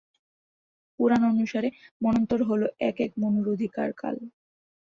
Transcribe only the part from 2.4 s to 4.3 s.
হ'ল এক এক মনুর অধিকার-কাল।